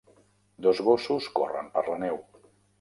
[0.67, 2.21] Dos gossos corren per la neu.